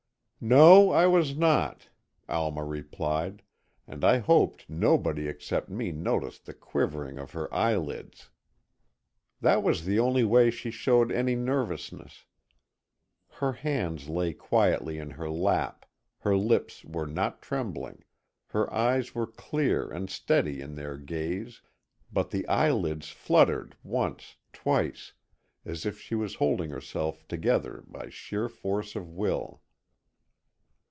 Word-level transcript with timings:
"No, 0.43 0.89
I 0.89 1.05
was 1.05 1.37
not," 1.37 1.89
Alma 2.27 2.65
replied, 2.65 3.43
and 3.85 4.03
I 4.03 4.17
hoped 4.17 4.67
nobody 4.67 5.27
except 5.27 5.69
me 5.69 5.91
noticed 5.91 6.47
the 6.47 6.53
quivering 6.55 7.19
of 7.19 7.33
her 7.33 7.47
eyelids. 7.53 8.31
That 9.39 9.61
was 9.61 9.85
the 9.85 9.99
only 9.99 10.23
way 10.23 10.49
she 10.49 10.71
showed 10.71 11.11
any 11.11 11.35
nervousness. 11.35 12.25
Her 13.33 13.51
hands 13.51 14.09
lay 14.09 14.33
quietly 14.33 14.97
in 14.97 15.11
her 15.11 15.29
lap, 15.29 15.85
her 16.21 16.35
lips 16.35 16.83
were 16.85 17.05
not 17.05 17.43
trembling, 17.43 18.03
her 18.47 18.73
eyes 18.73 19.13
were 19.13 19.27
clear 19.27 19.91
and 19.91 20.09
steady 20.09 20.59
in 20.59 20.73
their 20.73 20.97
gaze, 20.97 21.61
but 22.11 22.31
the 22.31 22.47
eyelids 22.47 23.09
fluttered 23.11 23.75
once, 23.83 24.37
twice, 24.51 25.13
as 25.65 25.85
if 25.85 25.99
she 26.01 26.15
was 26.15 26.33
holding 26.33 26.71
herself 26.71 27.27
together 27.27 27.83
by 27.85 28.09
sheer 28.09 28.49
force 28.49 28.95
of 28.95 29.07
will. 29.07 29.61